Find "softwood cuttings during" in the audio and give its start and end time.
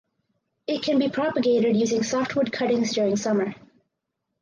2.01-3.17